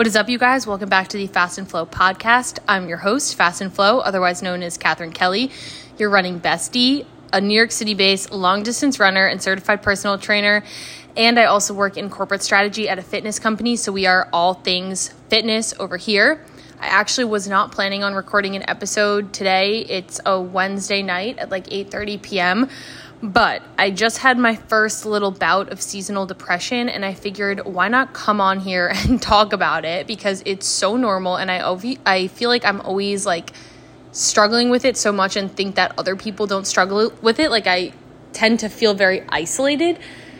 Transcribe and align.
What 0.00 0.06
is 0.06 0.16
up, 0.16 0.30
you 0.30 0.38
guys? 0.38 0.66
Welcome 0.66 0.88
back 0.88 1.08
to 1.08 1.18
the 1.18 1.26
Fast 1.26 1.58
and 1.58 1.68
Flow 1.68 1.84
podcast. 1.84 2.58
I'm 2.66 2.88
your 2.88 2.96
host, 2.96 3.34
Fast 3.34 3.60
and 3.60 3.70
Flow, 3.70 3.98
otherwise 3.98 4.40
known 4.40 4.62
as 4.62 4.78
Catherine 4.78 5.12
Kelly, 5.12 5.50
your 5.98 6.08
running 6.08 6.40
bestie, 6.40 7.04
a 7.34 7.40
New 7.42 7.52
York 7.52 7.70
City 7.70 7.92
based 7.92 8.32
long 8.32 8.62
distance 8.62 8.98
runner 8.98 9.26
and 9.26 9.42
certified 9.42 9.82
personal 9.82 10.16
trainer. 10.16 10.64
And 11.18 11.38
I 11.38 11.44
also 11.44 11.74
work 11.74 11.98
in 11.98 12.08
corporate 12.08 12.42
strategy 12.42 12.88
at 12.88 12.98
a 12.98 13.02
fitness 13.02 13.38
company, 13.38 13.76
so 13.76 13.92
we 13.92 14.06
are 14.06 14.26
all 14.32 14.54
things 14.54 15.12
fitness 15.28 15.74
over 15.78 15.98
here. 15.98 16.46
I 16.80 16.86
actually 16.86 17.24
was 17.24 17.46
not 17.46 17.72
planning 17.72 18.02
on 18.02 18.14
recording 18.14 18.56
an 18.56 18.64
episode 18.66 19.34
today. 19.34 19.80
It's 19.80 20.18
a 20.24 20.40
Wednesday 20.40 21.02
night 21.02 21.38
at 21.38 21.50
like 21.50 21.66
8:30 21.66 22.22
p.m. 22.22 22.68
But 23.22 23.62
I 23.76 23.90
just 23.90 24.16
had 24.16 24.38
my 24.38 24.56
first 24.56 25.04
little 25.04 25.30
bout 25.30 25.70
of 25.70 25.82
seasonal 25.82 26.24
depression, 26.24 26.88
and 26.88 27.04
I 27.04 27.12
figured 27.12 27.66
why 27.66 27.88
not 27.88 28.14
come 28.14 28.40
on 28.40 28.60
here 28.60 28.86
and 28.94 29.20
talk 29.20 29.52
about 29.52 29.84
it 29.84 30.06
because 30.06 30.42
it's 30.46 30.66
so 30.66 30.96
normal, 30.96 31.36
and 31.36 31.50
I 31.50 31.60
I 32.06 32.28
feel 32.28 32.48
like 32.48 32.64
I'm 32.64 32.80
always 32.80 33.26
like 33.26 33.52
struggling 34.12 34.70
with 34.70 34.86
it 34.86 34.96
so 34.96 35.12
much 35.12 35.36
and 35.36 35.54
think 35.54 35.74
that 35.74 35.92
other 35.98 36.16
people 36.16 36.46
don't 36.46 36.66
struggle 36.66 37.12
with 37.20 37.38
it. 37.40 37.50
Like 37.50 37.66
I 37.66 37.92
tend 38.32 38.60
to 38.60 38.70
feel 38.70 38.94
very 38.94 39.22
isolated. 39.28 39.98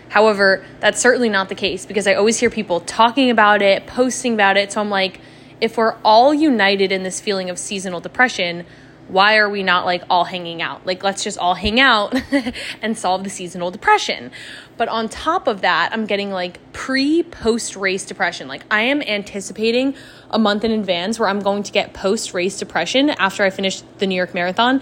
However, 0.08 0.64
that's 0.80 1.02
certainly 1.02 1.28
not 1.28 1.50
the 1.50 1.54
case 1.54 1.84
because 1.84 2.06
I 2.06 2.14
always 2.14 2.40
hear 2.40 2.48
people 2.48 2.80
talking 2.80 3.28
about 3.30 3.60
it, 3.60 3.86
posting 3.86 4.32
about 4.32 4.56
it. 4.56 4.72
So 4.72 4.80
I'm 4.80 4.88
like, 4.88 5.20
if 5.60 5.76
we're 5.76 5.96
all 6.04 6.32
united 6.32 6.92
in 6.92 7.02
this 7.02 7.20
feeling 7.20 7.50
of 7.50 7.58
seasonal 7.58 8.00
depression, 8.00 8.64
why 9.10 9.38
are 9.38 9.50
we 9.50 9.62
not 9.62 9.84
like 9.84 10.04
all 10.08 10.24
hanging 10.24 10.62
out? 10.62 10.86
Like, 10.86 11.02
let's 11.02 11.24
just 11.24 11.38
all 11.38 11.54
hang 11.54 11.80
out 11.80 12.14
and 12.82 12.96
solve 12.96 13.24
the 13.24 13.30
seasonal 13.30 13.70
depression. 13.70 14.30
But 14.76 14.88
on 14.88 15.08
top 15.08 15.46
of 15.46 15.62
that, 15.62 15.90
I'm 15.92 16.06
getting 16.06 16.30
like 16.30 16.60
pre 16.72 17.22
post 17.22 17.76
race 17.76 18.06
depression. 18.06 18.48
Like, 18.48 18.62
I 18.70 18.82
am 18.82 19.02
anticipating 19.02 19.94
a 20.30 20.38
month 20.38 20.64
in 20.64 20.70
advance 20.70 21.18
where 21.18 21.28
I'm 21.28 21.40
going 21.40 21.64
to 21.64 21.72
get 21.72 21.92
post 21.92 22.32
race 22.34 22.58
depression 22.58 23.10
after 23.10 23.42
I 23.42 23.50
finish 23.50 23.82
the 23.98 24.06
New 24.06 24.14
York 24.14 24.32
Marathon. 24.32 24.80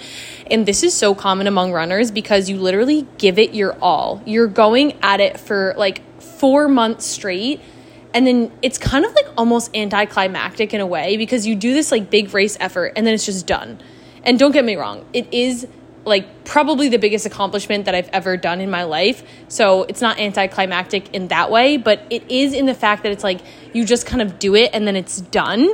And 0.50 0.66
this 0.66 0.82
is 0.82 0.94
so 0.94 1.14
common 1.14 1.46
among 1.46 1.72
runners 1.72 2.10
because 2.10 2.50
you 2.50 2.58
literally 2.58 3.06
give 3.16 3.38
it 3.38 3.54
your 3.54 3.76
all. 3.80 4.22
You're 4.26 4.46
going 4.46 4.98
at 5.02 5.20
it 5.20 5.40
for 5.40 5.74
like 5.76 6.02
four 6.20 6.68
months 6.68 7.06
straight 7.06 7.60
and 8.14 8.26
then 8.26 8.50
it's 8.62 8.78
kind 8.78 9.04
of 9.04 9.14
like 9.14 9.26
almost 9.36 9.74
anticlimactic 9.76 10.72
in 10.72 10.80
a 10.80 10.86
way 10.86 11.16
because 11.16 11.46
you 11.46 11.54
do 11.54 11.74
this 11.74 11.92
like 11.92 12.10
big 12.10 12.32
race 12.34 12.56
effort 12.60 12.92
and 12.96 13.06
then 13.06 13.14
it's 13.14 13.26
just 13.26 13.46
done 13.46 13.78
and 14.24 14.38
don't 14.38 14.52
get 14.52 14.64
me 14.64 14.76
wrong, 14.76 15.04
it 15.12 15.32
is 15.32 15.66
like 16.04 16.44
probably 16.44 16.88
the 16.88 16.98
biggest 16.98 17.26
accomplishment 17.26 17.84
that 17.84 17.94
I've 17.94 18.08
ever 18.12 18.36
done 18.36 18.60
in 18.60 18.70
my 18.70 18.84
life. 18.84 19.22
So 19.48 19.84
it's 19.84 20.00
not 20.00 20.18
anticlimactic 20.18 21.14
in 21.14 21.28
that 21.28 21.50
way, 21.50 21.76
but 21.76 22.02
it 22.10 22.30
is 22.30 22.54
in 22.54 22.66
the 22.66 22.74
fact 22.74 23.02
that 23.02 23.12
it's 23.12 23.24
like 23.24 23.40
you 23.72 23.84
just 23.84 24.06
kind 24.06 24.22
of 24.22 24.38
do 24.38 24.54
it 24.54 24.70
and 24.72 24.86
then 24.86 24.96
it's 24.96 25.20
done. 25.20 25.68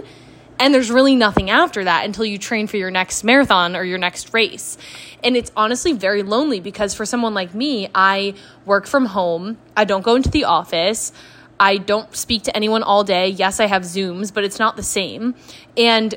And 0.58 0.72
there's 0.72 0.90
really 0.90 1.16
nothing 1.16 1.50
after 1.50 1.84
that 1.84 2.04
until 2.04 2.24
you 2.24 2.38
train 2.38 2.66
for 2.68 2.76
your 2.76 2.90
next 2.90 3.24
marathon 3.24 3.74
or 3.74 3.82
your 3.82 3.98
next 3.98 4.32
race. 4.32 4.78
And 5.22 5.36
it's 5.36 5.50
honestly 5.56 5.92
very 5.92 6.22
lonely 6.22 6.60
because 6.60 6.94
for 6.94 7.04
someone 7.04 7.34
like 7.34 7.54
me, 7.54 7.88
I 7.94 8.34
work 8.64 8.86
from 8.86 9.06
home, 9.06 9.58
I 9.76 9.84
don't 9.84 10.02
go 10.02 10.14
into 10.14 10.30
the 10.30 10.44
office. 10.44 11.12
I 11.58 11.76
don't 11.76 12.14
speak 12.14 12.42
to 12.44 12.56
anyone 12.56 12.82
all 12.82 13.04
day. 13.04 13.28
Yes, 13.28 13.60
I 13.60 13.66
have 13.66 13.82
Zooms, 13.82 14.32
but 14.32 14.44
it's 14.44 14.58
not 14.58 14.76
the 14.76 14.82
same. 14.82 15.34
And 15.76 16.14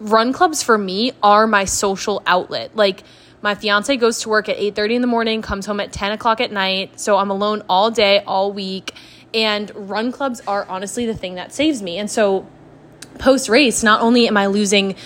run 0.00 0.32
clubs 0.32 0.62
for 0.62 0.76
me 0.76 1.12
are 1.22 1.46
my 1.46 1.64
social 1.64 2.22
outlet. 2.26 2.74
Like 2.74 3.04
my 3.42 3.54
fiance 3.54 3.94
goes 3.96 4.20
to 4.20 4.28
work 4.28 4.48
at 4.48 4.56
8:30 4.56 4.94
in 4.96 5.00
the 5.02 5.06
morning, 5.06 5.42
comes 5.42 5.66
home 5.66 5.80
at 5.80 5.92
10 5.92 6.12
o'clock 6.12 6.40
at 6.40 6.50
night, 6.50 6.98
so 6.98 7.16
I'm 7.16 7.30
alone 7.30 7.62
all 7.68 7.90
day, 7.90 8.22
all 8.26 8.52
week. 8.52 8.94
And 9.32 9.70
run 9.74 10.12
clubs 10.12 10.40
are 10.46 10.64
honestly 10.68 11.06
the 11.06 11.14
thing 11.14 11.34
that 11.34 11.52
saves 11.52 11.82
me. 11.82 11.98
And 11.98 12.10
so 12.10 12.46
post 13.18 13.48
race, 13.48 13.82
not 13.82 14.00
only 14.00 14.28
am 14.28 14.36
I 14.36 14.46
losing 14.46 14.96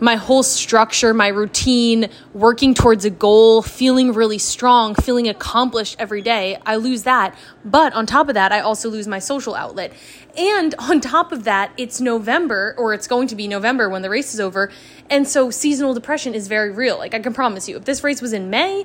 my 0.00 0.16
whole 0.16 0.42
structure, 0.42 1.12
my 1.12 1.28
routine, 1.28 2.08
working 2.32 2.74
towards 2.74 3.04
a 3.04 3.10
goal, 3.10 3.62
feeling 3.62 4.12
really 4.12 4.38
strong, 4.38 4.94
feeling 4.94 5.28
accomplished 5.28 5.96
every 5.98 6.22
day, 6.22 6.58
I 6.64 6.76
lose 6.76 7.02
that. 7.02 7.36
But 7.64 7.92
on 7.94 8.06
top 8.06 8.28
of 8.28 8.34
that, 8.34 8.52
I 8.52 8.60
also 8.60 8.88
lose 8.88 9.08
my 9.08 9.18
social 9.18 9.54
outlet. 9.54 9.92
And 10.36 10.74
on 10.78 11.00
top 11.00 11.32
of 11.32 11.44
that, 11.44 11.72
it's 11.76 12.00
November, 12.00 12.74
or 12.78 12.94
it's 12.94 13.06
going 13.06 13.28
to 13.28 13.36
be 13.36 13.48
November 13.48 13.88
when 13.88 14.02
the 14.02 14.10
race 14.10 14.34
is 14.34 14.40
over. 14.40 14.70
And 15.10 15.26
so 15.26 15.50
seasonal 15.50 15.94
depression 15.94 16.34
is 16.34 16.48
very 16.48 16.70
real. 16.70 16.98
Like, 16.98 17.14
I 17.14 17.18
can 17.20 17.34
promise 17.34 17.68
you, 17.68 17.76
if 17.76 17.84
this 17.84 18.04
race 18.04 18.22
was 18.22 18.32
in 18.32 18.50
May, 18.50 18.84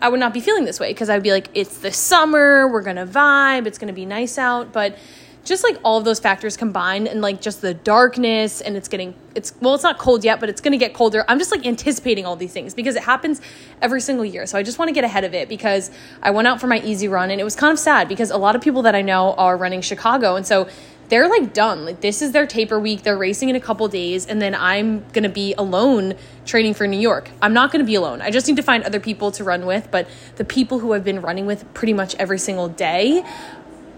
I 0.00 0.08
would 0.08 0.20
not 0.20 0.34
be 0.34 0.40
feeling 0.40 0.64
this 0.64 0.80
way 0.80 0.90
because 0.90 1.08
I'd 1.08 1.22
be 1.22 1.30
like, 1.30 1.48
it's 1.54 1.78
the 1.78 1.92
summer, 1.92 2.68
we're 2.68 2.82
gonna 2.82 3.06
vibe, 3.06 3.66
it's 3.66 3.78
gonna 3.78 3.92
be 3.92 4.06
nice 4.06 4.38
out. 4.38 4.72
But 4.72 4.98
just 5.44 5.62
like 5.62 5.78
all 5.84 5.98
of 5.98 6.04
those 6.04 6.18
factors 6.18 6.56
combined 6.56 7.06
and 7.06 7.20
like 7.20 7.40
just 7.40 7.60
the 7.60 7.74
darkness 7.74 8.60
and 8.60 8.76
it's 8.76 8.88
getting 8.88 9.14
it's 9.34 9.52
well 9.60 9.74
it's 9.74 9.82
not 9.82 9.98
cold 9.98 10.24
yet 10.24 10.40
but 10.40 10.48
it's 10.48 10.60
going 10.60 10.72
to 10.72 10.78
get 10.78 10.94
colder. 10.94 11.24
I'm 11.28 11.38
just 11.38 11.50
like 11.50 11.64
anticipating 11.66 12.24
all 12.26 12.36
these 12.36 12.52
things 12.52 12.74
because 12.74 12.96
it 12.96 13.02
happens 13.02 13.40
every 13.82 14.00
single 14.00 14.24
year. 14.24 14.46
So 14.46 14.58
i 14.58 14.62
just 14.62 14.78
want 14.78 14.88
to 14.88 14.92
get 14.92 15.04
ahead 15.04 15.24
of 15.24 15.34
it 15.34 15.48
because 15.48 15.90
i 16.22 16.30
went 16.30 16.48
out 16.48 16.60
for 16.60 16.66
my 16.66 16.80
easy 16.80 17.08
run 17.08 17.30
and 17.30 17.40
it 17.40 17.44
was 17.44 17.54
kind 17.54 17.72
of 17.72 17.78
sad 17.78 18.08
because 18.08 18.30
a 18.30 18.38
lot 18.38 18.56
of 18.56 18.62
people 18.62 18.82
that 18.82 18.94
i 18.94 19.02
know 19.02 19.34
are 19.34 19.56
running 19.56 19.80
chicago 19.80 20.36
and 20.36 20.46
so 20.46 20.68
they're 21.08 21.28
like 21.28 21.52
done. 21.52 21.84
Like 21.84 22.00
this 22.00 22.22
is 22.22 22.32
their 22.32 22.46
taper 22.46 22.80
week. 22.80 23.02
They're 23.02 23.18
racing 23.18 23.50
in 23.50 23.56
a 23.56 23.60
couple 23.60 23.86
days 23.88 24.26
and 24.26 24.40
then 24.40 24.54
i'm 24.54 25.00
going 25.12 25.24
to 25.24 25.28
be 25.28 25.54
alone 25.58 26.14
training 26.46 26.74
for 26.74 26.86
new 26.86 26.98
york. 26.98 27.30
I'm 27.42 27.52
not 27.52 27.70
going 27.70 27.80
to 27.80 27.86
be 27.86 27.94
alone. 27.94 28.22
I 28.22 28.30
just 28.30 28.46
need 28.48 28.56
to 28.56 28.62
find 28.62 28.82
other 28.84 29.00
people 29.00 29.30
to 29.32 29.44
run 29.44 29.66
with 29.66 29.90
but 29.90 30.08
the 30.36 30.44
people 30.44 30.78
who 30.78 30.92
i've 30.92 31.04
been 31.04 31.20
running 31.20 31.46
with 31.46 31.72
pretty 31.74 31.92
much 31.92 32.14
every 32.16 32.38
single 32.38 32.68
day 32.68 33.22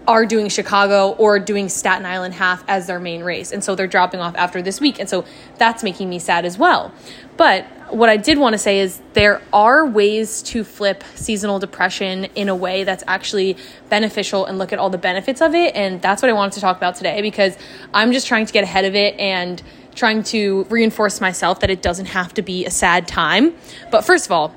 are 0.07 0.25
doing 0.25 0.47
Chicago 0.47 1.11
or 1.17 1.37
doing 1.37 1.67
Staten 1.67 2.05
Island 2.05 2.33
half 2.33 2.63
as 2.67 2.87
their 2.87 2.99
main 2.99 3.23
race. 3.23 3.51
And 3.51 3.61
so 3.63 3.75
they're 3.75 3.87
dropping 3.87 4.21
off 4.21 4.35
after 4.35 4.61
this 4.61 4.79
week. 4.79 4.99
And 4.99 5.09
so 5.09 5.25
that's 5.57 5.83
making 5.83 6.09
me 6.09 6.17
sad 6.17 6.45
as 6.45 6.57
well. 6.57 6.93
But 7.35 7.65
what 7.89 8.09
I 8.09 8.17
did 8.17 8.37
want 8.37 8.53
to 8.53 8.57
say 8.57 8.79
is 8.79 9.01
there 9.13 9.41
are 9.51 9.85
ways 9.85 10.41
to 10.43 10.63
flip 10.63 11.03
seasonal 11.15 11.59
depression 11.59 12.25
in 12.35 12.47
a 12.47 12.55
way 12.55 12.85
that's 12.85 13.03
actually 13.05 13.57
beneficial 13.89 14.45
and 14.45 14.57
look 14.57 14.71
at 14.71 14.79
all 14.79 14.89
the 14.89 14.97
benefits 14.97 15.41
of 15.41 15.53
it. 15.53 15.75
And 15.75 16.01
that's 16.01 16.21
what 16.21 16.29
I 16.29 16.33
wanted 16.33 16.53
to 16.53 16.61
talk 16.61 16.77
about 16.77 16.95
today 16.95 17.21
because 17.21 17.57
I'm 17.93 18.13
just 18.13 18.27
trying 18.27 18.45
to 18.45 18.53
get 18.53 18.63
ahead 18.63 18.85
of 18.85 18.95
it 18.95 19.19
and 19.19 19.61
trying 19.93 20.23
to 20.23 20.63
reinforce 20.69 21.19
myself 21.19 21.59
that 21.59 21.69
it 21.69 21.81
doesn't 21.81 22.07
have 22.07 22.33
to 22.35 22.41
be 22.41 22.65
a 22.65 22.71
sad 22.71 23.07
time. 23.07 23.53
But 23.91 24.05
first 24.05 24.25
of 24.25 24.31
all, 24.31 24.55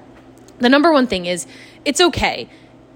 the 0.59 0.69
number 0.69 0.93
one 0.93 1.07
thing 1.07 1.27
is 1.27 1.47
it's 1.85 2.01
okay 2.01 2.49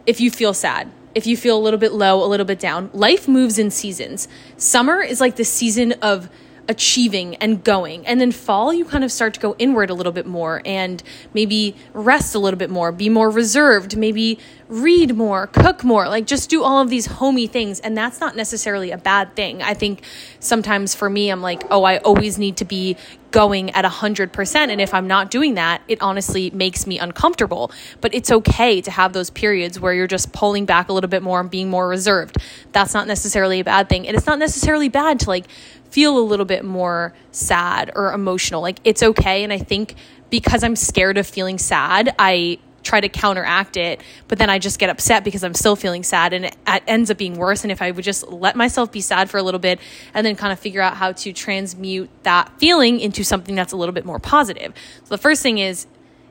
if 0.06 0.21
you 0.21 0.31
feel 0.31 0.54
sad 0.54 0.91
if 1.15 1.27
you 1.27 1.37
feel 1.37 1.57
a 1.57 1.63
little 1.63 1.79
bit 1.79 1.93
low, 1.93 2.23
a 2.23 2.27
little 2.27 2.47
bit 2.47 2.59
down. 2.59 2.91
Life 2.93 3.29
moves 3.29 3.59
in 3.59 3.71
seasons. 3.71 4.29
Summer 4.57 5.01
is 5.01 5.21
like 5.21 5.37
the 5.37 5.45
season 5.45 5.93
of 6.03 6.29
achieving 6.69 7.37
and 7.37 7.63
going. 7.63 8.07
And 8.07 8.21
then 8.21 8.33
fall, 8.33 8.73
you 8.73 8.85
kind 8.85 9.05
of 9.05 9.13
start 9.13 9.35
to 9.35 9.41
go 9.41 9.55
inward 9.59 9.91
a 9.91 9.95
little 9.95 10.13
bit 10.13 10.27
more 10.27 10.63
and 10.65 11.03
maybe 11.33 11.77
rest 11.93 12.35
a 12.35 12.39
little 12.39 12.59
bit 12.59 12.71
more, 12.71 12.93
be 12.93 13.09
more 13.09 13.31
reserved, 13.31 13.97
maybe 13.97 14.39
read 14.69 15.15
more, 15.17 15.47
cook 15.47 15.85
more, 15.85 16.09
like 16.09 16.27
just 16.27 16.49
do 16.49 16.63
all 16.63 16.81
of 16.81 16.89
these 16.89 17.07
homey 17.07 17.47
things. 17.47 17.81
And 17.81 17.97
that's 17.97 18.21
not 18.21 18.37
necessarily 18.37 18.91
a 18.91 18.99
bad 18.99 19.37
thing. 19.37 19.63
I 19.63 19.75
think 19.75 20.03
sometimes 20.41 20.95
for 20.95 21.11
me, 21.11 21.31
I'm 21.31 21.43
like, 21.43 21.65
oh, 21.71 21.85
I 21.85 21.99
always 21.99 22.39
need 22.39 22.57
to 22.59 22.65
be 22.65 22.97
going 23.34 23.71
at 23.72 23.84
100%. 23.84 24.55
And 24.55 24.81
if 24.81 24.95
I'm 24.95 25.09
not 25.09 25.28
doing 25.28 25.55
that, 25.55 25.83
it 25.89 26.00
honestly 26.00 26.50
makes 26.50 26.87
me 26.87 27.00
uncomfortable. 27.00 27.72
But 28.00 28.15
it's 28.15 28.31
okay 28.31 28.81
to 28.81 28.91
have 28.93 29.12
those 29.12 29.28
periods 29.28 29.81
where 29.81 29.93
you're 29.93 30.06
just 30.06 30.33
pulling 30.33 30.67
back 30.67 30.89
a 30.89 30.93
little 30.93 31.11
bit 31.11 31.21
more 31.21 31.41
and 31.41 31.50
being 31.50 31.69
more 31.69 31.89
reserved. 31.89 32.37
That's 32.71 32.95
not 32.95 33.09
necessarily 33.09 33.59
a 33.59 33.65
bad 33.65 33.89
thing. 33.89 34.06
And 34.06 34.17
it's 34.17 34.27
not 34.27 34.39
necessarily 34.39 34.89
bad 34.89 35.19
to 35.21 35.31
like 35.31 35.50
feel 35.91 36.17
a 36.17 36.22
little 36.22 36.47
bit 36.47 36.65
more 36.65 37.12
sad 37.33 37.91
or 37.97 38.12
emotional. 38.12 38.62
Like 38.62 38.78
it's 38.84 39.03
okay. 39.03 39.43
And 39.43 39.53
I 39.53 39.59
think 39.59 39.97
because 40.31 40.62
I'm 40.62 40.77
scared 40.77 41.19
of 41.19 41.27
feeling 41.27 41.59
sad, 41.59 42.15
I 42.16 42.59
try 42.84 43.00
to 43.00 43.09
counteract 43.09 43.77
it, 43.77 44.00
but 44.28 44.39
then 44.39 44.50
I 44.50 44.59
just 44.59 44.78
get 44.78 44.91
upset 44.91 45.25
because 45.25 45.43
I'm 45.43 45.55
still 45.55 45.75
feeling 45.75 46.05
sad 46.05 46.33
and 46.33 46.45
it, 46.45 46.56
ends 46.87 47.11
up 47.11 47.19
being 47.19 47.37
worse. 47.37 47.65
And 47.65 47.72
if 47.72 47.83
I 47.83 47.91
would 47.91 48.05
just 48.05 48.28
let 48.28 48.55
myself 48.55 48.93
be 48.93 49.00
sad 49.00 49.31
for 49.31 49.39
a 49.39 49.43
little 49.43 49.59
bit 49.59 49.81
and 50.12 50.25
then 50.25 50.37
kind 50.37 50.53
of 50.53 50.61
figure 50.61 50.81
out 50.81 50.97
how 50.97 51.13
to 51.13 51.33
transmute 51.33 52.10
that 52.22 52.53
feeling 52.60 53.01
into 53.01 53.25
something 53.25 53.54
that's 53.54 53.72
a 53.72 53.77
little 53.77 53.95
bit 53.95 54.04
more 54.04 54.21
positive. 54.21 54.72
So 55.04 55.09
the 55.09 55.19
first 55.19 55.42
thing 55.42 55.59
is 55.59 55.86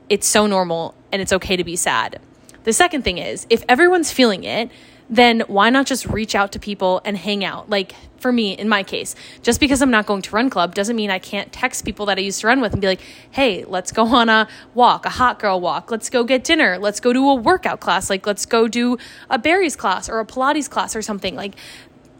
it's 0.08 0.26
so 0.26 0.46
normal 0.46 0.94
and 1.12 1.20
it's 1.20 1.32
okay 1.32 1.56
to 1.56 1.64
be 1.64 1.76
sad. 1.76 2.20
The 2.62 2.72
second 2.72 3.02
thing 3.02 3.18
is 3.18 3.46
if 3.50 3.64
everyone's 3.68 4.10
feeling 4.10 4.44
it, 4.44 4.70
then 5.08 5.40
why 5.46 5.70
not 5.70 5.86
just 5.86 6.06
reach 6.06 6.34
out 6.34 6.52
to 6.52 6.58
people 6.58 7.00
and 7.04 7.16
hang 7.16 7.44
out? 7.44 7.68
Like 7.68 7.94
for 8.18 8.32
me, 8.32 8.52
in 8.52 8.70
my 8.70 8.82
case, 8.82 9.14
just 9.42 9.60
because 9.60 9.82
I'm 9.82 9.90
not 9.90 10.06
going 10.06 10.22
to 10.22 10.30
run 10.34 10.48
club 10.48 10.74
doesn't 10.74 10.96
mean 10.96 11.10
I 11.10 11.18
can't 11.18 11.52
text 11.52 11.84
people 11.84 12.06
that 12.06 12.16
I 12.16 12.22
used 12.22 12.40
to 12.40 12.46
run 12.46 12.62
with 12.62 12.72
and 12.72 12.80
be 12.80 12.86
like, 12.86 13.02
hey, 13.30 13.64
let's 13.64 13.92
go 13.92 14.06
on 14.06 14.30
a 14.30 14.48
walk, 14.72 15.04
a 15.04 15.10
hot 15.10 15.38
girl 15.38 15.60
walk. 15.60 15.90
Let's 15.90 16.08
go 16.08 16.24
get 16.24 16.42
dinner. 16.42 16.78
Let's 16.78 17.00
go 17.00 17.12
to 17.12 17.18
a 17.30 17.34
workout 17.34 17.80
class. 17.80 18.08
Like, 18.08 18.26
let's 18.26 18.46
go 18.46 18.66
do 18.66 18.96
a 19.28 19.38
Barry's 19.38 19.76
class 19.76 20.08
or 20.08 20.20
a 20.20 20.24
Pilates 20.24 20.70
class 20.70 20.96
or 20.96 21.02
something. 21.02 21.36
Like, 21.36 21.54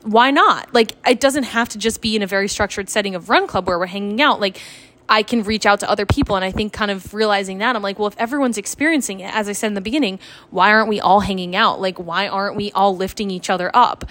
why 0.03 0.31
not? 0.31 0.75
Like, 0.75 0.93
it 1.07 1.21
doesn't 1.21 1.45
have 1.45 1.71
to 1.71 1.79
just 1.79 2.03
be 2.03 2.15
in 2.15 2.23
a 2.23 2.27
very 2.27 2.49
structured 2.49 2.91
setting 2.91 3.15
of 3.15 3.31
run 3.31 3.47
club 3.47 3.67
where 3.67 3.79
we're 3.79 3.87
hanging 3.87 4.21
out. 4.21 4.41
Like, 4.41 4.61
I 5.09 5.23
can 5.23 5.43
reach 5.43 5.67
out 5.67 5.81
to 5.81 5.91
other 5.91 6.07
people. 6.07 6.37
And 6.37 6.45
I 6.45 6.51
think 6.51 6.73
kind 6.73 6.91
of 6.91 7.13
realizing 7.13 7.59
that, 7.59 7.77
I'm 7.77 7.83
like, 7.83 7.99
well, 7.99 8.09
if 8.09 8.19
everyone's 8.19 8.59
experiencing 8.59 9.21
it, 9.21 9.35
as 9.35 9.49
I 9.49 9.53
said 9.53 9.69
in 9.69 9.75
the 9.75 9.81
beginning, 9.81 10.19
why 10.51 10.71
aren't 10.71 10.89
we 10.89 11.01
all 11.01 11.21
hanging 11.21 11.55
out? 11.55 11.81
Like, 11.81 11.99
why 11.99 12.27
aren't 12.27 12.57
we 12.57 12.73
all 12.73 12.97
lifting 12.97 13.31
each 13.31 13.51
other 13.51 13.71
up? 13.75 14.05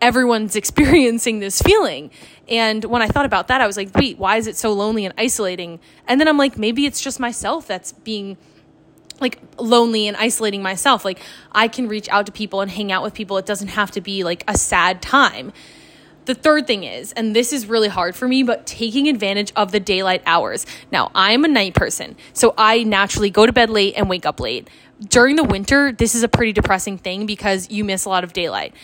everyone's 0.00 0.56
experiencing 0.62 1.40
this 1.40 1.60
feeling. 1.60 2.10
And 2.48 2.84
when 2.84 3.02
I 3.02 3.08
thought 3.08 3.26
about 3.26 3.48
that, 3.48 3.60
I 3.60 3.66
was 3.66 3.76
like, 3.76 3.94
wait, 3.94 4.18
why 4.18 4.36
is 4.36 4.46
it 4.46 4.56
so 4.56 4.72
lonely 4.72 5.04
and 5.04 5.14
isolating? 5.18 5.80
And 6.06 6.20
then 6.20 6.28
I'm 6.28 6.38
like, 6.38 6.56
maybe 6.56 6.86
it's 6.86 7.00
just 7.00 7.20
myself 7.20 7.66
that's 7.66 7.92
being 7.92 8.36
like 9.20 9.40
lonely 9.58 10.06
and 10.06 10.16
isolating 10.16 10.62
myself. 10.62 11.04
Like 11.04 11.20
I 11.52 11.68
can 11.68 11.88
reach 11.88 12.08
out 12.08 12.26
to 12.26 12.32
people 12.32 12.60
and 12.60 12.70
hang 12.70 12.92
out 12.92 13.02
with 13.02 13.14
people. 13.14 13.36
It 13.38 13.46
doesn't 13.46 13.68
have 13.68 13.90
to 13.92 14.00
be 14.00 14.22
like 14.24 14.44
a 14.46 14.56
sad 14.56 15.02
time. 15.02 15.52
The 16.28 16.34
third 16.34 16.66
thing 16.66 16.84
is, 16.84 17.12
and 17.12 17.34
this 17.34 17.54
is 17.54 17.64
really 17.64 17.88
hard 17.88 18.14
for 18.14 18.28
me, 18.28 18.42
but 18.42 18.66
taking 18.66 19.08
advantage 19.08 19.50
of 19.56 19.72
the 19.72 19.80
daylight 19.80 20.22
hours. 20.26 20.66
Now, 20.92 21.10
I 21.14 21.32
am 21.32 21.42
a 21.42 21.48
night 21.48 21.72
person, 21.72 22.16
so 22.34 22.52
I 22.58 22.82
naturally 22.82 23.30
go 23.30 23.46
to 23.46 23.52
bed 23.54 23.70
late 23.70 23.94
and 23.96 24.10
wake 24.10 24.26
up 24.26 24.38
late. 24.38 24.68
During 25.00 25.36
the 25.36 25.44
winter, 25.44 25.90
this 25.90 26.14
is 26.14 26.22
a 26.22 26.28
pretty 26.28 26.52
depressing 26.52 26.98
thing 26.98 27.24
because 27.24 27.70
you 27.70 27.82
miss 27.82 28.04
a 28.04 28.10
lot 28.10 28.24
of 28.24 28.34
daylight 28.34 28.74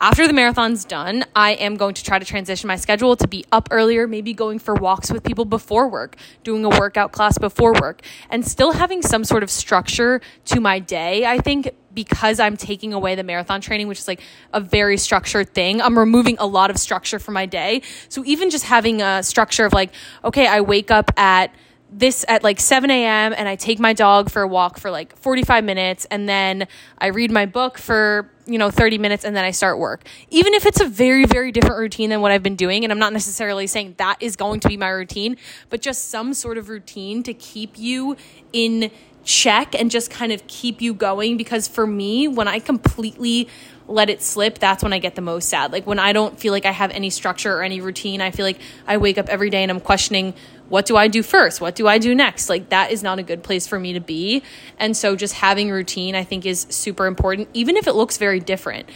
after 0.00 0.26
the 0.26 0.32
marathon's 0.32 0.84
done, 0.84 1.24
I 1.34 1.52
am 1.52 1.76
going 1.76 1.94
to 1.94 2.04
try 2.04 2.18
to 2.18 2.24
transition 2.24 2.68
my 2.68 2.76
schedule 2.76 3.16
to 3.16 3.26
be 3.26 3.44
up 3.50 3.68
earlier, 3.70 4.06
maybe 4.06 4.32
going 4.32 4.58
for 4.58 4.74
walks 4.74 5.10
with 5.10 5.24
people 5.24 5.44
before 5.44 5.88
work, 5.88 6.16
doing 6.44 6.64
a 6.64 6.68
workout 6.68 7.12
class 7.12 7.36
before 7.36 7.72
work, 7.80 8.02
and 8.30 8.46
still 8.46 8.72
having 8.72 9.02
some 9.02 9.24
sort 9.24 9.42
of 9.42 9.50
structure 9.50 10.20
to 10.46 10.60
my 10.60 10.78
day. 10.78 11.26
I 11.26 11.38
think 11.38 11.70
because 11.98 12.38
I'm 12.38 12.56
taking 12.56 12.92
away 12.92 13.16
the 13.16 13.24
marathon 13.24 13.60
training, 13.60 13.88
which 13.88 13.98
is 13.98 14.06
like 14.06 14.20
a 14.54 14.60
very 14.60 14.96
structured 14.96 15.52
thing, 15.52 15.82
I'm 15.82 15.98
removing 15.98 16.36
a 16.38 16.46
lot 16.46 16.70
of 16.70 16.78
structure 16.78 17.18
from 17.18 17.34
my 17.34 17.44
day. 17.44 17.82
So 18.08 18.22
even 18.24 18.50
just 18.50 18.66
having 18.66 19.02
a 19.02 19.24
structure 19.24 19.64
of 19.64 19.72
like, 19.72 19.90
okay, 20.22 20.46
I 20.46 20.60
wake 20.60 20.92
up 20.92 21.10
at 21.16 21.52
this 21.90 22.24
at 22.28 22.44
like 22.44 22.60
7 22.60 22.90
a.m. 22.90 23.34
and 23.36 23.48
I 23.48 23.56
take 23.56 23.78
my 23.78 23.92
dog 23.92 24.30
for 24.30 24.42
a 24.42 24.48
walk 24.48 24.78
for 24.78 24.90
like 24.90 25.16
45 25.16 25.64
minutes 25.64 26.06
and 26.10 26.28
then 26.28 26.68
I 26.98 27.06
read 27.06 27.30
my 27.30 27.46
book 27.46 27.78
for, 27.78 28.30
you 28.46 28.58
know, 28.58 28.70
30 28.70 28.98
minutes 28.98 29.24
and 29.24 29.34
then 29.34 29.44
I 29.44 29.52
start 29.52 29.78
work. 29.78 30.06
Even 30.30 30.52
if 30.54 30.66
it's 30.66 30.80
a 30.80 30.86
very, 30.86 31.24
very 31.24 31.50
different 31.50 31.78
routine 31.78 32.10
than 32.10 32.20
what 32.20 32.30
I've 32.30 32.42
been 32.42 32.56
doing, 32.56 32.84
and 32.84 32.92
I'm 32.92 32.98
not 32.98 33.12
necessarily 33.12 33.66
saying 33.66 33.94
that 33.98 34.16
is 34.20 34.36
going 34.36 34.60
to 34.60 34.68
be 34.68 34.76
my 34.76 34.88
routine, 34.88 35.36
but 35.70 35.80
just 35.80 36.10
some 36.10 36.34
sort 36.34 36.58
of 36.58 36.68
routine 36.68 37.22
to 37.22 37.32
keep 37.32 37.78
you 37.78 38.16
in 38.52 38.90
check 39.24 39.74
and 39.74 39.90
just 39.90 40.10
kind 40.10 40.32
of 40.32 40.46
keep 40.46 40.80
you 40.82 40.92
going. 40.92 41.36
Because 41.36 41.68
for 41.68 41.86
me, 41.86 42.28
when 42.28 42.48
I 42.48 42.58
completely 42.58 43.48
let 43.86 44.10
it 44.10 44.22
slip, 44.22 44.58
that's 44.58 44.82
when 44.82 44.92
I 44.92 44.98
get 44.98 45.14
the 45.14 45.22
most 45.22 45.48
sad. 45.48 45.72
Like 45.72 45.86
when 45.86 45.98
I 45.98 46.12
don't 46.12 46.38
feel 46.38 46.52
like 46.52 46.66
I 46.66 46.72
have 46.72 46.90
any 46.90 47.10
structure 47.10 47.56
or 47.56 47.62
any 47.62 47.80
routine, 47.80 48.20
I 48.20 48.30
feel 48.30 48.44
like 48.44 48.60
I 48.86 48.98
wake 48.98 49.18
up 49.18 49.28
every 49.28 49.50
day 49.50 49.62
and 49.62 49.70
I'm 49.70 49.80
questioning 49.80 50.34
what 50.68 50.86
do 50.86 50.96
I 50.96 51.08
do 51.08 51.22
first? 51.22 51.60
What 51.60 51.74
do 51.74 51.88
I 51.88 51.98
do 51.98 52.14
next? 52.14 52.48
Like 52.48 52.68
that 52.68 52.90
is 52.90 53.02
not 53.02 53.18
a 53.18 53.22
good 53.22 53.42
place 53.42 53.66
for 53.66 53.78
me 53.78 53.94
to 53.94 54.00
be. 54.00 54.42
And 54.78 54.96
so 54.96 55.16
just 55.16 55.34
having 55.34 55.70
routine 55.70 56.14
I 56.14 56.24
think 56.24 56.46
is 56.46 56.66
super 56.70 57.06
important 57.06 57.48
even 57.54 57.76
if 57.76 57.86
it 57.86 57.94
looks 57.94 58.18
very 58.18 58.40
different. 58.40 58.88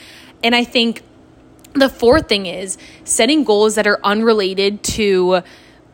And 0.42 0.54
I 0.54 0.64
think 0.64 1.02
the 1.74 1.88
fourth 1.88 2.28
thing 2.28 2.46
is 2.46 2.76
setting 3.04 3.44
goals 3.44 3.76
that 3.76 3.86
are 3.86 3.98
unrelated 4.04 4.82
to 4.82 5.42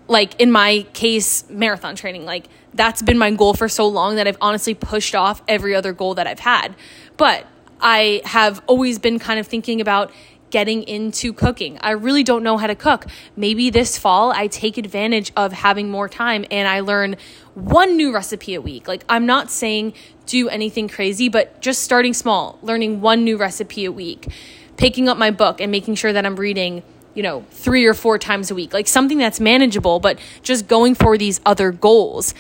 like 0.09 0.41
in 0.41 0.51
my 0.51 0.87
case 0.93 1.49
marathon 1.51 1.95
training 1.95 2.25
like 2.25 2.47
that's 2.75 3.03
been 3.03 3.19
my 3.19 3.31
goal 3.31 3.55
for 3.55 3.69
so 3.69 3.87
long 3.87 4.17
that 4.17 4.27
I've 4.27 4.39
honestly 4.41 4.75
pushed 4.75 5.15
off 5.15 5.43
every 5.49 5.75
other 5.75 5.93
goal 5.93 6.15
that 6.15 6.27
I've 6.27 6.39
had. 6.39 6.75
But 7.17 7.47
I 7.81 8.23
have 8.25 8.63
always 8.67 8.99
been 8.99 9.19
kind 9.19 9.41
of 9.41 9.47
thinking 9.47 9.81
about 9.81 10.13
getting 10.51 10.83
into 10.85 11.33
cooking. 11.33 11.79
I 11.81 11.91
really 11.91 12.23
don't 12.23 12.43
know 12.43 12.57
how 12.57 12.67
to 12.67 12.75
cook. 12.75 13.07
Maybe 13.37 13.71
this 13.71 13.99
fall 13.99 14.33
I 14.33 14.47
take 14.47 14.79
advantage 14.79 15.33
of 15.37 15.53
having 15.53 15.91
more 15.91 16.09
time 16.09 16.45
and 16.51 16.69
I 16.69 16.81
learn 16.81 17.17
one 17.55 17.97
new 17.97 18.13
recipe 18.13 18.55
a 18.55 18.61
week. 18.61 18.89
Like 18.89 19.05
I'm 19.09 19.27
not 19.27 19.51
saying 19.51 19.95
do 20.27 20.49
anything 20.49 20.89
crazy, 20.89 21.29
but 21.29 21.61
just 21.61 21.83
starting 21.83 22.15
small, 22.15 22.59
learning 22.63 23.01
one 23.01 23.25
new 23.25 23.37
recipe 23.37 23.85
a 23.85 23.93
week, 23.93 24.29
picking 24.77 25.09
up 25.09 25.17
my 25.17 25.31
book 25.31 25.61
and 25.61 25.73
making 25.73 25.95
sure 25.95 26.13
that 26.13 26.25
I'm 26.25 26.37
reading 26.37 26.83
you 27.15 27.23
know, 27.23 27.45
three 27.51 27.85
or 27.85 27.95
four 27.95 28.17
times 28.17 28.49
a 28.51 28.55
week, 28.55 28.73
like 28.73 28.87
something 28.87 29.19
that's 29.19 29.41
manageable, 29.41 29.99
but 29.99 30.21
just 30.43 30.69
going 30.69 30.95
for 30.95 31.19
these 31.19 31.41
other 31.45 31.73
goals. 31.73 32.33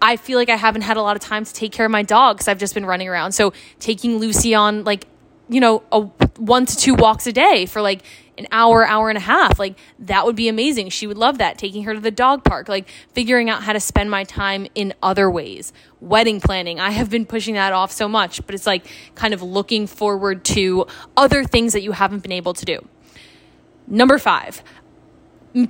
I 0.00 0.16
feel 0.16 0.38
like 0.38 0.48
I 0.48 0.54
haven't 0.54 0.82
had 0.82 0.96
a 0.96 1.02
lot 1.02 1.16
of 1.16 1.22
time 1.22 1.44
to 1.44 1.52
take 1.52 1.72
care 1.72 1.84
of 1.84 1.90
my 1.90 2.04
dog 2.04 2.36
because 2.36 2.46
I've 2.46 2.58
just 2.58 2.72
been 2.72 2.86
running 2.86 3.08
around. 3.08 3.32
So 3.32 3.52
taking 3.80 4.18
Lucy 4.18 4.54
on 4.54 4.84
like 4.84 5.06
you 5.50 5.60
know, 5.60 5.82
a 5.90 6.02
one 6.38 6.64
to 6.64 6.76
two 6.76 6.94
walks 6.94 7.26
a 7.26 7.32
day 7.32 7.66
for 7.66 7.82
like 7.82 8.02
an 8.38 8.46
hour, 8.52 8.86
hour 8.86 9.10
and 9.10 9.18
a 9.18 9.20
half. 9.20 9.58
Like 9.58 9.76
that 9.98 10.24
would 10.24 10.36
be 10.36 10.48
amazing. 10.48 10.90
She 10.90 11.08
would 11.08 11.18
love 11.18 11.38
that. 11.38 11.58
Taking 11.58 11.82
her 11.82 11.92
to 11.92 12.00
the 12.00 12.12
dog 12.12 12.44
park, 12.44 12.68
like 12.68 12.88
figuring 13.12 13.50
out 13.50 13.64
how 13.64 13.72
to 13.72 13.80
spend 13.80 14.12
my 14.12 14.22
time 14.22 14.68
in 14.76 14.94
other 15.02 15.28
ways. 15.28 15.72
Wedding 16.00 16.40
planning. 16.40 16.78
I 16.78 16.90
have 16.90 17.10
been 17.10 17.26
pushing 17.26 17.54
that 17.54 17.72
off 17.72 17.90
so 17.90 18.08
much, 18.08 18.46
but 18.46 18.54
it's 18.54 18.66
like 18.66 18.86
kind 19.16 19.34
of 19.34 19.42
looking 19.42 19.88
forward 19.88 20.44
to 20.46 20.86
other 21.16 21.42
things 21.42 21.72
that 21.72 21.82
you 21.82 21.92
haven't 21.92 22.22
been 22.22 22.32
able 22.32 22.54
to 22.54 22.64
do. 22.64 22.86
Number 23.88 24.18
five, 24.18 24.62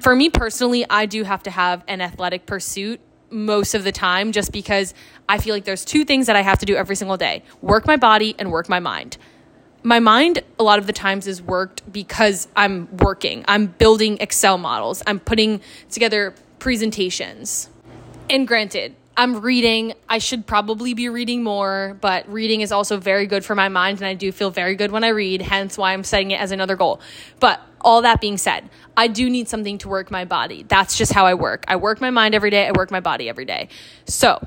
for 0.00 0.15
me 0.15 0.29
personally, 0.29 0.85
I 0.91 1.06
do 1.06 1.25
have 1.25 1.43
to 1.44 1.50
have 1.50 1.83
an 1.88 2.03
athletic 2.03 2.44
pursuit 2.44 3.00
most 3.31 3.75
of 3.75 3.83
the 3.83 3.93
time 3.93 4.33
just 4.33 4.53
because 4.53 4.93
I 5.26 5.38
feel 5.38 5.55
like 5.55 5.65
there's 5.65 5.87
two 5.87 6.05
things 6.05 6.26
that 6.26 6.37
I 6.37 6.43
have 6.43 6.59
to 6.59 6.67
do 6.67 6.76
every 6.76 6.97
single 6.97 7.17
day 7.17 7.44
work 7.62 7.87
my 7.87 7.97
body 7.97 8.35
and 8.38 8.50
work 8.50 8.69
my 8.69 8.81
mind 8.81 9.17
my 9.82 9.99
mind 9.99 10.43
a 10.59 10.62
lot 10.62 10.79
of 10.79 10.87
the 10.87 10.93
times 10.93 11.27
is 11.27 11.41
worked 11.41 11.91
because 11.91 12.49
I'm 12.55 12.94
working. 12.99 13.44
I'm 13.49 13.67
building 13.67 14.19
Excel 14.21 14.59
models. 14.59 15.03
I'm 15.06 15.21
putting 15.21 15.61
together 15.91 16.35
presentations. 16.59 17.71
And 18.29 18.47
granted, 18.47 18.94
I'm 19.17 19.41
reading. 19.41 19.94
I 20.09 20.19
should 20.19 20.47
probably 20.47 20.94
be 20.94 21.09
reading 21.09 21.43
more, 21.43 21.97
but 22.00 22.31
reading 22.31 22.61
is 22.61 22.73
also 22.73 22.97
very 22.97 23.27
good 23.27 23.44
for 23.44 23.55
my 23.55 23.69
mind 23.69 23.99
and 23.99 24.06
I 24.06 24.15
do 24.15 24.32
feel 24.32 24.50
very 24.50 24.75
good 24.77 24.93
when 24.93 25.05
I 25.05 25.09
read, 25.09 25.43
hence 25.43 25.77
why 25.77 25.93
I'm 25.93 26.05
setting 26.05 26.31
it 26.31 26.41
as 26.41 26.53
another 26.53 26.76
goal. 26.76 27.00
But 27.38 27.61
all 27.81 28.03
that 28.03 28.21
being 28.21 28.38
said, 28.38 28.69
I 28.97 29.09
do 29.09 29.29
need 29.29 29.49
something 29.49 29.79
to 29.79 29.88
work 29.88 30.11
my 30.11 30.25
body. 30.25 30.62
That's 30.62 30.97
just 30.97 31.12
how 31.12 31.26
I 31.26 31.35
work. 31.35 31.65
I 31.69 31.76
work 31.76 32.00
my 32.00 32.11
mind 32.11 32.35
every 32.35 32.50
day, 32.50 32.67
I 32.67 32.73
work 32.73 32.91
my 32.91 33.00
body 33.00 33.29
every 33.29 33.44
day. 33.44 33.69
So, 34.06 34.47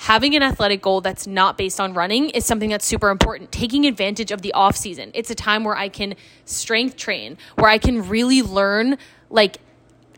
having 0.00 0.34
an 0.34 0.42
athletic 0.42 0.80
goal 0.80 1.02
that's 1.02 1.26
not 1.26 1.58
based 1.58 1.78
on 1.78 1.92
running 1.92 2.30
is 2.30 2.46
something 2.46 2.70
that's 2.70 2.86
super 2.86 3.10
important. 3.10 3.52
Taking 3.52 3.84
advantage 3.84 4.30
of 4.30 4.40
the 4.40 4.50
off 4.54 4.74
season. 4.74 5.10
It's 5.12 5.30
a 5.30 5.34
time 5.34 5.62
where 5.62 5.76
I 5.76 5.90
can 5.90 6.14
strength 6.46 6.96
train, 6.96 7.36
where 7.56 7.68
I 7.68 7.76
can 7.76 8.08
really 8.08 8.40
learn 8.40 8.96
like 9.28 9.58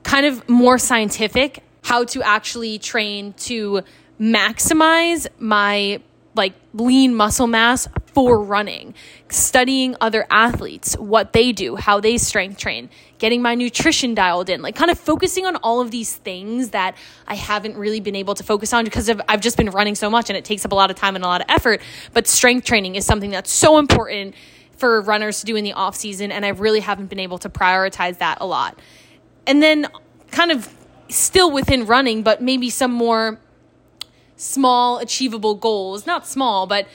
kind 0.05 0.25
of 0.25 0.49
more 0.49 0.79
scientific 0.79 1.64
how 1.82 2.05
to 2.05 2.23
actually 2.23 2.79
train 2.79 3.32
to 3.32 3.82
maximize 4.20 5.26
my 5.40 6.00
like 6.37 6.52
lean 6.75 7.12
muscle 7.12 7.49
mass 7.49 7.88
for 8.14 8.42
running, 8.42 8.94
studying 9.28 9.96
other 10.00 10.26
athletes, 10.30 10.94
what 10.94 11.32
they 11.32 11.52
do, 11.52 11.76
how 11.76 12.00
they 12.00 12.18
strength 12.18 12.58
train, 12.58 12.90
getting 13.18 13.40
my 13.40 13.54
nutrition 13.54 14.14
dialed 14.14 14.50
in, 14.50 14.60
like 14.60 14.74
kind 14.74 14.90
of 14.90 14.98
focusing 14.98 15.46
on 15.46 15.56
all 15.56 15.81
of 15.81 15.90
these 15.90 16.16
things 16.16 16.70
that 16.70 16.96
I 17.26 17.34
haven't 17.34 17.76
really 17.76 18.00
been 18.00 18.16
able 18.16 18.34
to 18.34 18.44
focus 18.44 18.72
on 18.72 18.84
because 18.84 19.10
I've 19.28 19.40
just 19.40 19.56
been 19.56 19.70
running 19.70 19.94
so 19.94 20.10
much 20.10 20.28
and 20.28 20.36
it 20.36 20.44
takes 20.44 20.64
up 20.64 20.72
a 20.72 20.74
lot 20.74 20.90
of 20.90 20.96
time 20.96 21.16
and 21.16 21.24
a 21.24 21.28
lot 21.28 21.40
of 21.40 21.46
effort. 21.48 21.81
But 22.12 22.26
strength 22.26 22.66
training 22.66 22.96
is 22.96 23.06
something 23.06 23.31
that's 23.31 23.50
so 23.50 23.78
important 23.78 24.34
for 24.76 25.00
runners 25.00 25.40
to 25.40 25.46
do 25.46 25.54
in 25.54 25.62
the 25.62 25.72
off 25.74 25.94
season, 25.94 26.32
and 26.32 26.44
I 26.44 26.48
really 26.48 26.81
haven't 26.81 27.06
been 27.06 27.20
able 27.20 27.38
to 27.38 27.48
prioritize 27.48 28.19
that 28.19 28.38
a 28.40 28.46
lot. 28.46 28.76
And 29.46 29.62
then, 29.62 29.86
kind 30.32 30.50
of 30.50 30.74
still 31.08 31.52
within 31.52 31.86
running, 31.86 32.22
but 32.22 32.42
maybe 32.42 32.69
some 32.69 32.90
more 32.90 33.38
small, 34.36 34.98
achievable 34.98 35.54
goals. 35.54 36.04
Not 36.04 36.26
small, 36.26 36.66
but, 36.66 36.88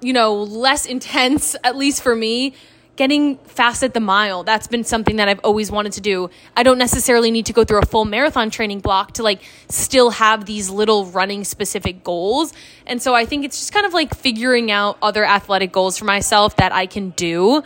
you 0.00 0.12
know, 0.12 0.34
less 0.34 0.86
intense, 0.86 1.56
at 1.64 1.76
least 1.76 2.02
for 2.02 2.14
me. 2.14 2.54
Getting 2.96 3.36
fast 3.38 3.84
at 3.84 3.94
the 3.94 4.00
mile, 4.00 4.42
that's 4.42 4.66
been 4.66 4.82
something 4.82 5.16
that 5.16 5.28
I've 5.28 5.38
always 5.44 5.70
wanted 5.70 5.92
to 5.92 6.00
do. 6.00 6.30
I 6.56 6.64
don't 6.64 6.78
necessarily 6.78 7.30
need 7.30 7.46
to 7.46 7.52
go 7.52 7.62
through 7.62 7.78
a 7.78 7.86
full 7.86 8.04
marathon 8.04 8.50
training 8.50 8.80
block 8.80 9.12
to 9.12 9.22
like 9.22 9.40
still 9.68 10.10
have 10.10 10.46
these 10.46 10.68
little 10.68 11.06
running 11.06 11.44
specific 11.44 12.02
goals. 12.02 12.52
And 12.86 13.00
so 13.00 13.14
I 13.14 13.24
think 13.24 13.44
it's 13.44 13.60
just 13.60 13.72
kind 13.72 13.86
of 13.86 13.94
like 13.94 14.16
figuring 14.16 14.72
out 14.72 14.98
other 15.00 15.24
athletic 15.24 15.70
goals 15.70 15.96
for 15.96 16.06
myself 16.06 16.56
that 16.56 16.72
I 16.72 16.86
can 16.86 17.10
do. 17.10 17.62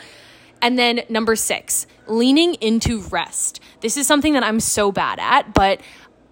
And 0.61 0.79
then 0.79 1.01
number 1.09 1.35
six, 1.35 1.87
leaning 2.07 2.55
into 2.55 3.01
rest. 3.01 3.61
This 3.81 3.97
is 3.97 4.07
something 4.07 4.35
that 4.35 4.45
I'm 4.45 4.61
so 4.61 4.93
bad 4.93 5.19
at, 5.19 5.55
but 5.55 5.81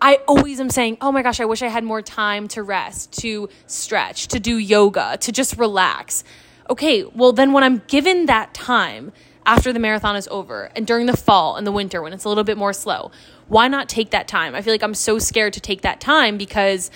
I 0.02 0.16
always 0.26 0.60
am 0.60 0.70
saying, 0.70 0.96
oh 1.00 1.12
my 1.12 1.22
gosh, 1.22 1.40
I 1.40 1.44
wish 1.44 1.62
I 1.62 1.68
had 1.68 1.84
more 1.84 2.00
time 2.00 2.48
to 2.48 2.62
rest, 2.62 3.12
to 3.20 3.48
stretch, 3.66 4.28
to 4.28 4.40
do 4.40 4.56
yoga, 4.56 5.18
to 5.20 5.32
just 5.32 5.58
relax. 5.58 6.24
Okay, 6.70 7.04
well, 7.04 7.32
then 7.32 7.52
when 7.52 7.64
I'm 7.64 7.82
given 7.86 8.26
that 8.26 8.54
time 8.54 9.12
after 9.44 9.72
the 9.72 9.78
marathon 9.78 10.16
is 10.16 10.28
over 10.28 10.70
and 10.74 10.86
during 10.86 11.06
the 11.06 11.16
fall 11.16 11.56
and 11.56 11.66
the 11.66 11.72
winter 11.72 12.00
when 12.00 12.12
it's 12.12 12.24
a 12.24 12.28
little 12.28 12.44
bit 12.44 12.56
more 12.56 12.72
slow, 12.72 13.10
why 13.48 13.68
not 13.68 13.88
take 13.88 14.10
that 14.10 14.26
time? 14.26 14.54
I 14.54 14.62
feel 14.62 14.72
like 14.72 14.82
I'm 14.82 14.94
so 14.94 15.18
scared 15.18 15.52
to 15.54 15.60
take 15.60 15.82
that 15.82 16.00
time 16.00 16.38
because 16.38 16.90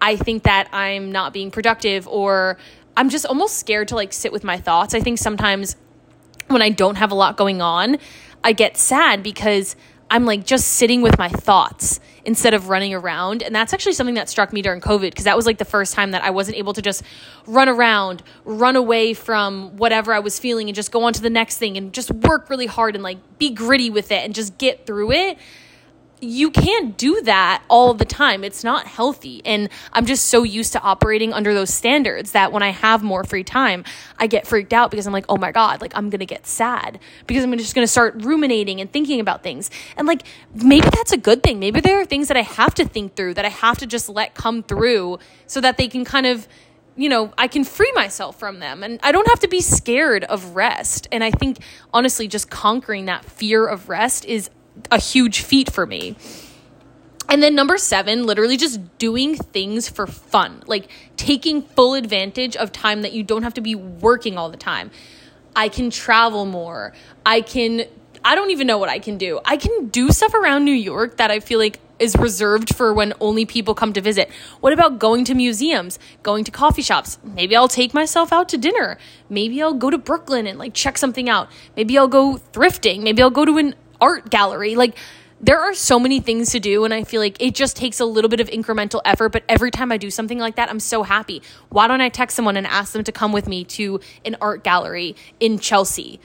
I 0.00 0.16
think 0.16 0.44
that 0.44 0.68
I'm 0.72 1.10
not 1.10 1.32
being 1.32 1.50
productive 1.50 2.06
or 2.06 2.58
I'm 2.96 3.08
just 3.08 3.26
almost 3.26 3.58
scared 3.58 3.88
to 3.88 3.96
like 3.96 4.12
sit 4.12 4.32
with 4.32 4.44
my 4.44 4.58
thoughts. 4.58 4.94
I 4.94 5.00
think 5.00 5.18
sometimes 5.18 5.76
when 6.48 6.62
I 6.62 6.68
don't 6.68 6.96
have 6.96 7.10
a 7.10 7.14
lot 7.14 7.36
going 7.36 7.60
on, 7.60 7.98
I 8.44 8.52
get 8.52 8.76
sad 8.76 9.22
because 9.22 9.74
I'm 10.10 10.24
like 10.24 10.44
just 10.44 10.68
sitting 10.68 11.02
with 11.02 11.18
my 11.18 11.28
thoughts 11.28 12.00
instead 12.24 12.54
of 12.54 12.68
running 12.68 12.92
around. 12.92 13.42
And 13.42 13.54
that's 13.54 13.72
actually 13.72 13.92
something 13.92 14.16
that 14.16 14.28
struck 14.28 14.52
me 14.52 14.60
during 14.62 14.80
COVID 14.80 15.10
because 15.10 15.24
that 15.24 15.36
was 15.36 15.46
like 15.46 15.58
the 15.58 15.64
first 15.64 15.94
time 15.94 16.10
that 16.10 16.22
I 16.22 16.30
wasn't 16.30 16.56
able 16.56 16.72
to 16.74 16.82
just 16.82 17.02
run 17.46 17.68
around, 17.68 18.22
run 18.44 18.76
away 18.76 19.14
from 19.14 19.76
whatever 19.76 20.12
I 20.12 20.18
was 20.18 20.38
feeling 20.38 20.68
and 20.68 20.74
just 20.74 20.90
go 20.90 21.04
on 21.04 21.12
to 21.12 21.22
the 21.22 21.30
next 21.30 21.58
thing 21.58 21.76
and 21.76 21.92
just 21.92 22.10
work 22.10 22.50
really 22.50 22.66
hard 22.66 22.94
and 22.94 23.04
like 23.04 23.18
be 23.38 23.50
gritty 23.50 23.90
with 23.90 24.10
it 24.10 24.24
and 24.24 24.34
just 24.34 24.58
get 24.58 24.86
through 24.86 25.12
it 25.12 25.38
you 26.20 26.50
can't 26.50 26.96
do 26.96 27.20
that 27.22 27.62
all 27.68 27.92
the 27.92 28.04
time. 28.04 28.42
It's 28.42 28.64
not 28.64 28.86
healthy. 28.86 29.42
And 29.44 29.68
I'm 29.92 30.06
just 30.06 30.26
so 30.26 30.44
used 30.44 30.72
to 30.72 30.80
operating 30.80 31.32
under 31.32 31.52
those 31.52 31.72
standards 31.72 32.32
that 32.32 32.52
when 32.52 32.62
I 32.62 32.70
have 32.70 33.02
more 33.02 33.22
free 33.22 33.44
time, 33.44 33.84
I 34.18 34.26
get 34.26 34.46
freaked 34.46 34.72
out 34.72 34.90
because 34.90 35.06
I'm 35.06 35.12
like, 35.12 35.26
oh 35.28 35.36
my 35.36 35.52
God, 35.52 35.80
like 35.80 35.92
I'm 35.94 36.08
going 36.08 36.20
to 36.20 36.26
get 36.26 36.46
sad 36.46 36.98
because 37.26 37.44
I'm 37.44 37.56
just 37.58 37.74
going 37.74 37.86
to 37.86 37.90
start 37.90 38.24
ruminating 38.24 38.80
and 38.80 38.90
thinking 38.90 39.20
about 39.20 39.42
things. 39.42 39.70
And 39.96 40.06
like, 40.06 40.22
maybe 40.54 40.88
that's 40.90 41.12
a 41.12 41.18
good 41.18 41.42
thing. 41.42 41.58
Maybe 41.58 41.80
there 41.80 42.00
are 42.00 42.06
things 42.06 42.28
that 42.28 42.36
I 42.36 42.42
have 42.42 42.74
to 42.76 42.86
think 42.86 43.14
through 43.14 43.34
that 43.34 43.44
I 43.44 43.50
have 43.50 43.78
to 43.78 43.86
just 43.86 44.08
let 44.08 44.34
come 44.34 44.62
through 44.62 45.18
so 45.46 45.60
that 45.60 45.76
they 45.76 45.88
can 45.88 46.04
kind 46.04 46.26
of 46.26 46.48
you 46.98 47.10
know, 47.10 47.30
I 47.36 47.46
can 47.46 47.62
free 47.62 47.92
myself 47.94 48.38
from 48.38 48.58
them 48.58 48.82
and 48.82 48.98
I 49.02 49.12
don't 49.12 49.28
have 49.28 49.40
to 49.40 49.48
be 49.48 49.60
scared 49.60 50.24
of 50.24 50.56
rest. 50.56 51.06
And 51.12 51.22
I 51.22 51.30
think 51.30 51.58
honestly, 51.92 52.26
just 52.26 52.48
conquering 52.48 53.04
that 53.04 53.22
fear 53.22 53.66
of 53.66 53.90
rest 53.90 54.24
is 54.24 54.48
a 54.90 54.98
huge 54.98 55.42
feat 55.42 55.72
for 55.72 55.86
me. 55.86 56.16
And 57.28 57.42
then 57.42 57.54
number 57.54 57.76
seven, 57.76 58.24
literally 58.24 58.56
just 58.56 58.98
doing 58.98 59.36
things 59.36 59.88
for 59.88 60.06
fun, 60.06 60.62
like 60.66 60.88
taking 61.16 61.62
full 61.62 61.94
advantage 61.94 62.56
of 62.56 62.70
time 62.70 63.02
that 63.02 63.12
you 63.12 63.24
don't 63.24 63.42
have 63.42 63.54
to 63.54 63.60
be 63.60 63.74
working 63.74 64.38
all 64.38 64.48
the 64.48 64.56
time. 64.56 64.90
I 65.56 65.68
can 65.68 65.90
travel 65.90 66.44
more. 66.44 66.92
I 67.24 67.40
can, 67.40 67.84
I 68.24 68.34
don't 68.34 68.50
even 68.50 68.66
know 68.66 68.78
what 68.78 68.88
I 68.88 69.00
can 69.00 69.18
do. 69.18 69.40
I 69.44 69.56
can 69.56 69.88
do 69.88 70.10
stuff 70.10 70.34
around 70.34 70.64
New 70.64 70.72
York 70.72 71.16
that 71.16 71.30
I 71.30 71.40
feel 71.40 71.58
like 71.58 71.80
is 71.98 72.14
reserved 72.16 72.74
for 72.76 72.92
when 72.92 73.14
only 73.20 73.46
people 73.46 73.74
come 73.74 73.92
to 73.94 74.00
visit. 74.00 74.30
What 74.60 74.72
about 74.72 74.98
going 74.98 75.24
to 75.24 75.34
museums, 75.34 75.98
going 76.22 76.44
to 76.44 76.50
coffee 76.50 76.82
shops? 76.82 77.18
Maybe 77.24 77.56
I'll 77.56 77.68
take 77.68 77.94
myself 77.94 78.32
out 78.32 78.48
to 78.50 78.58
dinner. 78.58 78.98
Maybe 79.30 79.62
I'll 79.62 79.74
go 79.74 79.90
to 79.90 79.98
Brooklyn 79.98 80.46
and 80.46 80.58
like 80.58 80.74
check 80.74 80.98
something 80.98 81.28
out. 81.28 81.48
Maybe 81.76 81.96
I'll 81.96 82.08
go 82.08 82.38
thrifting. 82.52 83.02
Maybe 83.02 83.22
I'll 83.22 83.30
go 83.30 83.44
to 83.44 83.56
an 83.58 83.74
art 84.00 84.30
gallery. 84.30 84.74
Like 84.74 84.96
there 85.40 85.60
are 85.60 85.74
so 85.74 85.98
many 85.98 86.20
things 86.20 86.52
to 86.52 86.60
do 86.60 86.84
and 86.84 86.94
I 86.94 87.04
feel 87.04 87.20
like 87.20 87.36
it 87.40 87.54
just 87.54 87.76
takes 87.76 88.00
a 88.00 88.04
little 88.04 88.28
bit 88.28 88.40
of 88.40 88.48
incremental 88.48 89.00
effort, 89.04 89.30
but 89.30 89.44
every 89.48 89.70
time 89.70 89.92
I 89.92 89.98
do 89.98 90.10
something 90.10 90.38
like 90.38 90.56
that, 90.56 90.70
I'm 90.70 90.80
so 90.80 91.02
happy. 91.02 91.42
Why 91.68 91.86
don't 91.86 92.00
I 92.00 92.08
text 92.08 92.36
someone 92.36 92.56
and 92.56 92.66
ask 92.66 92.92
them 92.92 93.04
to 93.04 93.12
come 93.12 93.32
with 93.32 93.46
me 93.46 93.64
to 93.64 94.00
an 94.24 94.36
art 94.40 94.64
gallery 94.64 95.14
in 95.38 95.58
Chelsea? 95.58 96.20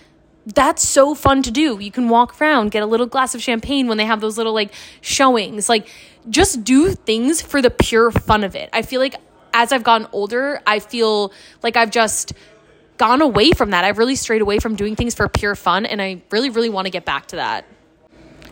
That's 0.46 0.88
so 0.88 1.14
fun 1.14 1.44
to 1.44 1.52
do. 1.52 1.78
You 1.80 1.92
can 1.92 2.10
walk 2.10 2.42
around, 2.42 2.72
get 2.72 2.82
a 2.82 2.88
little 2.88 3.06
glass 3.06 3.36
of 3.36 3.44
champagne 3.44 3.88
when 3.88 3.98
they 3.98 4.06
have 4.06 4.22
those 4.22 4.38
little 4.38 4.54
like 4.54 4.74
showings. 5.02 5.70
Like 5.70 5.88
just 6.30 6.64
do 6.64 6.92
things 6.92 7.42
for 7.42 7.62
the 7.62 7.70
pure 7.70 8.12
fun 8.12 8.44
of 8.44 8.56
it. 8.56 8.70
I 8.74 8.82
feel 8.82 9.02
like 9.02 9.16
as 9.54 9.72
I've 9.72 9.84
gotten 9.84 10.08
older, 10.12 10.62
I 10.66 10.80
feel 10.80 11.34
like 11.62 11.76
I've 11.76 11.92
just 11.92 12.34
gone 13.02 13.24
away 13.24 13.52
from 13.52 13.72
that. 13.72 13.84
I've 13.84 13.98
really 13.98 14.16
strayed 14.16 14.44
away 14.44 14.60
from 14.60 14.76
doing 14.76 14.96
things 14.96 15.16
for 15.16 15.28
pure 15.28 15.56
fun, 15.56 15.88
and 15.88 16.00
I 16.00 16.22
really, 16.30 16.52
really 16.52 16.70
want 16.70 16.86
to 16.86 16.92
get 16.92 17.04
back 17.04 17.26
to 17.30 17.38
that. 17.38 17.66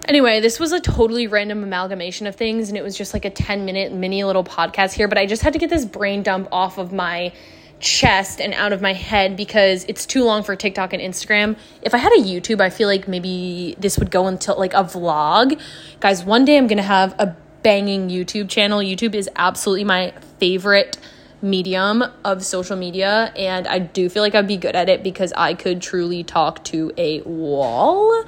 Anyway, 0.06 0.39
this 0.39 0.60
was 0.60 0.72
a 0.72 0.79
totally 0.79 1.27
random 1.27 1.63
amalgamation 1.63 2.25
of 2.25 2.36
things, 2.36 2.70
and 2.70 2.75
it 2.75 2.82
was 2.82 2.98
just 2.98 3.13
like 3.13 3.25
a 3.25 3.29
10 3.29 3.63
minute 3.63 3.94
mini 3.94 4.24
little 4.24 4.44
podcast 4.44 4.94
here, 4.94 5.08
but 5.08 5.20
I 5.20 5.27
just 5.27 5.44
had 5.44 5.53
to 5.53 5.60
get 5.60 5.70
this 5.70 5.86
brain 5.86 6.24
dump 6.24 6.48
off 6.51 6.79
of 6.79 6.91
my 6.91 7.32
chest 7.79 8.41
and 8.41 8.56
out 8.56 8.74
of 8.74 8.82
my 8.82 8.94
head 8.94 9.38
because 9.38 9.86
it's 9.88 10.08
too 10.08 10.24
long 10.24 10.41
for 10.41 10.56
TikTok 10.56 10.94
and 10.94 11.01
Instagram. 11.01 11.56
If 11.84 11.94
I 11.94 12.00
had 12.00 12.12
a 12.13 12.20
YouTube, 12.20 12.60
I 12.60 12.72
feel 12.72 12.88
like 12.88 13.08
maybe 13.08 13.75
this 13.77 14.00
would 14.00 14.10
go 14.10 14.25
until 14.25 14.58
like 14.58 14.74
a 14.74 14.84
vlog. 14.84 15.62
Guys, 16.00 16.24
one 16.24 16.44
day 16.44 16.58
I'm 16.58 16.65
going 16.65 16.77
to 16.77 16.84
have 16.84 17.13
a 17.20 17.36
banging 17.62 18.10
YouTube 18.10 18.50
channel. 18.50 18.79
YouTube 18.79 19.13
is 19.13 19.29
absolutely 19.36 19.84
my 19.84 20.12
favorite 20.39 20.98
medium 21.41 22.03
of 22.24 22.43
social 22.43 22.75
media 22.75 23.31
and 23.36 23.67
I 23.67 23.79
do 23.79 24.10
feel 24.10 24.24
like 24.24 24.36
I'd 24.36 24.48
be 24.48 24.58
good 24.58 24.75
at 24.75 24.89
it 24.89 25.03
because 25.03 25.34
I 25.34 25.53
could 25.53 25.81
truly 25.81 26.24
talk 26.24 26.63
to 26.65 26.91
a 26.98 27.22
wall. 27.22 28.25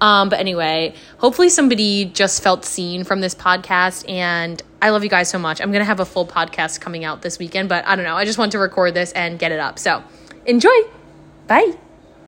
Um, 0.00 0.28
but 0.28 0.40
anyway, 0.40 0.94
hopefully 1.18 1.48
somebody 1.48 2.04
just 2.06 2.42
felt 2.42 2.64
seen 2.64 3.04
from 3.04 3.20
this 3.20 3.34
podcast 3.34 4.08
and 4.08 4.60
I 4.80 4.90
love 4.90 5.04
you 5.04 5.10
guys 5.10 5.28
so 5.28 5.38
much. 5.38 5.60
I'm 5.60 5.70
going 5.70 5.80
to 5.80 5.86
have 5.86 6.00
a 6.00 6.04
full 6.04 6.26
podcast 6.26 6.80
coming 6.80 7.04
out 7.04 7.22
this 7.22 7.38
weekend, 7.38 7.68
but 7.68 7.86
I 7.86 7.94
don't 7.94 8.04
know. 8.04 8.16
I 8.16 8.24
just 8.24 8.38
want 8.38 8.52
to 8.52 8.58
record 8.58 8.94
this 8.94 9.12
and 9.12 9.38
get 9.38 9.52
it 9.52 9.60
up. 9.60 9.78
So, 9.78 10.02
enjoy. 10.44 10.70
Bye. 11.46 11.78